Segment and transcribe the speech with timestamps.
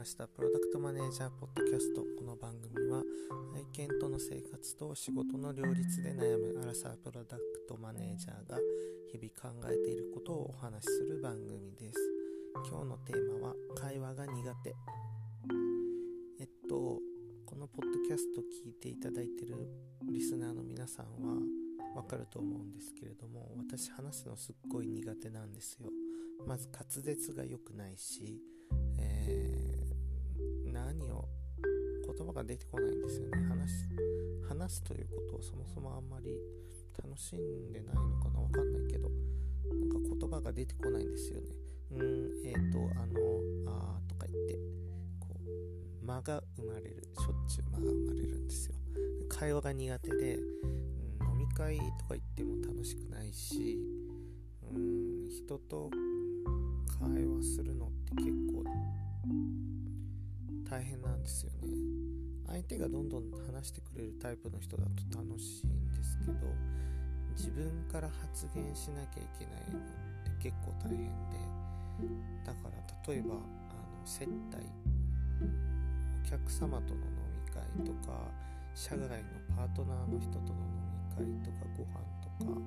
[0.00, 0.26] ました。
[0.26, 2.00] プロダクトマネージャーポッドキャスト。
[2.18, 3.02] この番組は
[3.54, 8.56] 愛犬との生活と仕事の両立で悩むアラサープロダクトマネージャーが
[9.12, 12.00] 日々考えていることをお話しする番組です。
[12.66, 14.74] 今日のテーマは会話が苦手。
[16.40, 16.98] えっと
[17.44, 19.54] このポッドキャスト聞いていただいてる
[20.10, 21.34] リスナーの皆さんは
[21.94, 25.90] わかると思うんですけれども私話すのすっごい苦手なんですよ。
[26.46, 28.40] まず滑舌が良くないし
[28.98, 29.79] えー、
[30.86, 31.28] 何を
[32.16, 33.38] 言葉が出てこないんですよね。
[33.48, 33.88] 話す
[34.48, 36.30] 話すということをそもそもあんまり
[37.02, 41.46] 楽しんでないのかなわかんないけどなんか言葉が出てこないんですよね。
[41.92, 43.20] うんえっ、ー、とあの
[43.70, 44.54] あーとか言って
[45.20, 45.36] こ
[46.02, 48.74] う間が生まれるしょっちゅう間が生まれるんですよ。
[49.28, 53.78] 会話が苦手で、うん、飲み会とか行っても楽しくないし
[54.72, 55.90] うん人と
[56.98, 58.49] 会話するのって結構
[60.70, 61.68] 大変なんですよね。
[62.46, 66.34] 相手がどんどん話してくれるタイプの人だと楽しいんですけど
[67.36, 69.82] 自分から発言しなきゃいけないのっ
[70.38, 71.38] て結構大変で
[72.44, 73.42] だから例えばあの
[74.04, 74.66] 接待
[76.26, 78.18] お客様との飲み会とか
[78.74, 79.16] 社外の
[79.56, 80.58] パートナーの人との
[81.18, 82.60] 飲み会とかご飯とか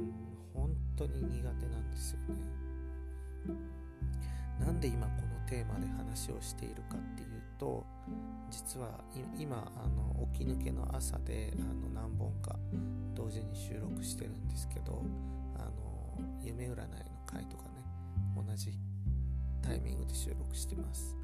[0.00, 0.12] うん
[0.54, 2.45] 本当に苦手なんですよね。
[5.46, 7.84] テーマで話をしているかっていうと
[8.50, 9.00] 実は
[9.38, 12.56] 今あの起き抜けの朝であの何本か
[13.14, 15.02] 同時に収録してるんですけど
[15.56, 16.76] あの夢占いの
[17.26, 17.84] 回とかね
[18.36, 18.78] 同じ
[19.62, 21.16] タイミングで収録してます。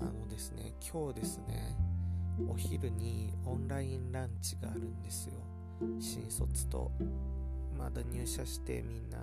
[0.00, 1.76] あのですね今日ですね
[2.48, 5.34] お昼にオンラインランチがあるんですよ。
[6.00, 6.90] 新卒と
[7.76, 9.18] まだ入社してみんな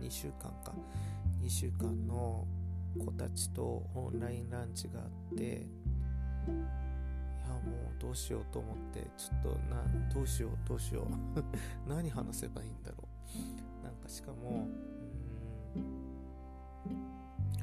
[0.00, 0.72] 2週間か。
[1.42, 2.46] 2週間の
[2.98, 3.62] 子たちと
[3.94, 5.06] オンラインランチがあっ
[5.36, 5.54] ていや
[7.48, 7.58] も
[7.98, 11.06] うどうしようと思ってちょっとなどうしようどうしよう。
[11.88, 12.96] 何話せばいいんだろ
[13.80, 13.84] う。
[13.84, 14.66] なんかしかも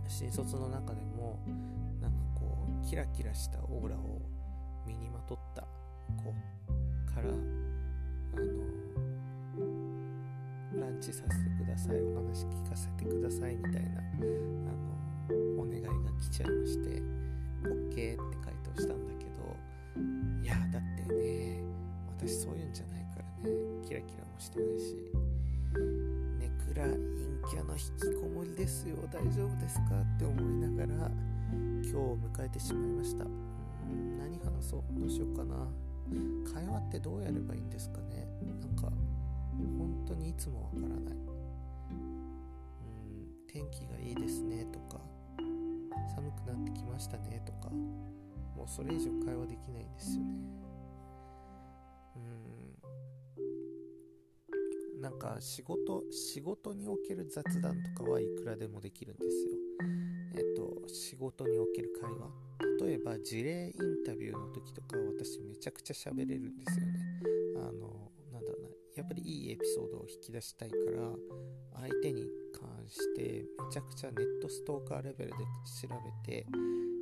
[0.07, 1.39] 新卒の中でも
[2.01, 4.21] なんかこうキラキラしたオーラを
[4.85, 5.65] 身にまとった
[6.17, 6.33] 子
[7.13, 7.31] からあ
[8.39, 8.45] の
[10.81, 13.83] ランチさせてくださいお話聞かせてくださいみたいなあ
[14.23, 14.27] の
[15.57, 17.01] お願いが来ちゃいまして
[17.63, 19.55] OK って回答したんだけど
[20.43, 21.63] いやだってね
[22.17, 24.95] 私そういうんじゃないからねキラキラもしてないし
[26.39, 26.97] ネクラ陰
[27.49, 31.11] キャの引きこもりですよ大丈夫ですかって思いながら
[31.51, 33.25] 今日を迎えてしまいました。
[33.25, 35.55] うん何話そうどうしようかな。
[36.53, 38.27] 会話ってどうやればいいんですかね。
[38.43, 38.91] なんか
[39.57, 41.15] 本当にいつもわからない。
[41.89, 42.19] うん
[43.47, 45.01] 天気がいいですねとか。
[46.15, 50.33] 寒くなってきましたねとかもうそれ以上会話できないんですよね。
[52.15, 52.19] う
[54.97, 55.01] ん。
[55.01, 59.53] なんか仕事仕事における雑談とかはいくらでもできるんですよ。
[60.35, 62.29] えっと仕事における会話。
[62.85, 66.99] 例えば事例インタビューの時とか私めちゃくちゃ喋れるんですよね。
[67.55, 68.69] あのなんだろうな。
[68.95, 71.13] やっぱりいいエピソードを引き出したいから
[71.81, 72.27] 相手に
[72.59, 75.37] 関してめちゃくちゃネットストーカーレベルで
[75.81, 75.87] 調
[76.25, 76.45] べて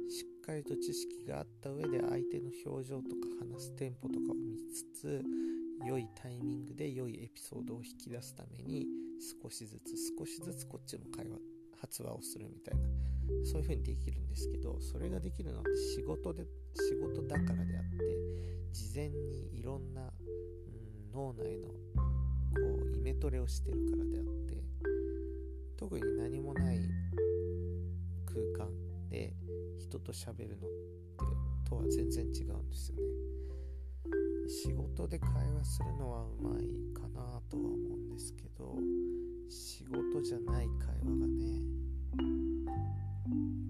[0.10, 5.24] しっかりと知識があった上で相手の表情とか話すテンポとかを見つつ
[5.86, 8.86] 良いタイミングで良いエピソードを引き出すために
[9.44, 11.38] 少しずつ少しずつこっちも会話
[11.80, 12.82] 発話をするみたいな
[13.46, 18.28] そういう風にできるんですけどそれができるのって仕事で仕事だからであって
[18.74, 21.76] 事前にいろんな、うん、脳内のこ
[22.94, 24.47] うイメトレをしてるからであって
[25.78, 26.80] 特に何もない
[28.26, 28.72] 空間
[29.10, 29.34] で
[29.80, 33.04] 人と喋るのってとは全然違うんですよね。
[34.48, 38.76] 仕事で会話するのはうまいかなとは思うんですけど
[39.50, 41.62] 仕事じゃない会話がね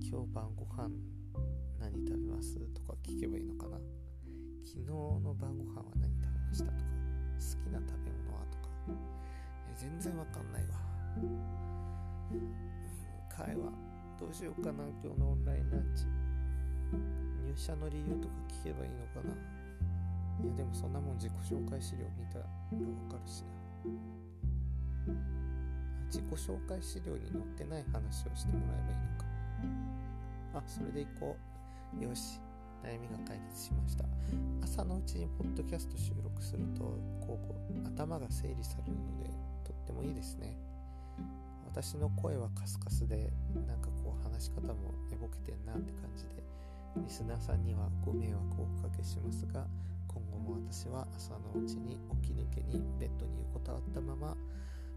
[0.08, 0.90] 今日晩ご飯
[1.80, 3.78] 何食べますとか聞けばいいのかな。
[4.64, 8.70] 昨日の晩ご飯は何食べましたとか好きな食べ物はとか。
[9.76, 11.77] 全然わかんないわ。
[13.30, 13.72] 会話。
[14.20, 16.06] どうしようかな今日のオンラインランチ。
[17.46, 19.34] 入社の理由とか聞けばいいのかな。
[20.44, 22.50] いやでもそんなもん自己紹介資料見たらわ
[23.10, 23.48] かるしな。
[26.08, 30.60] 自己紹介資料に載ってない話をしてもらえばいいのか。
[30.60, 31.36] あそれでいこ
[32.00, 32.04] う。
[32.04, 32.42] よし。
[32.84, 34.06] 悩みが解決しました。
[34.64, 36.84] 朝のうちにポッドキャスト収録すると
[37.20, 39.30] こうこう頭が整理されるので
[39.64, 40.56] とってもいいですね。
[41.78, 43.32] 私の声はカスカスで
[43.68, 46.42] なんかこう話し方も寝ぼけてんなって感じで
[46.98, 49.64] リスナーさんにはご迷惑をおかけしますが
[50.08, 54.36] 今後も私は朝のうちに起き抜けにベッドに横たわったまま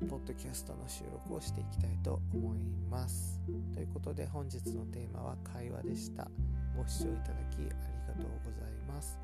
[0.08, 2.58] ポッドキャストの収録をしていきたいと思い
[2.90, 3.38] ます。
[3.74, 6.30] ということで本日のテーマは会話でした。
[6.74, 7.68] ご視聴いただきあり
[8.08, 9.18] がとうございます。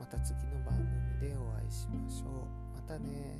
[0.00, 0.78] また次の番
[1.20, 2.30] 組でお会いしましょう。
[2.74, 3.36] またね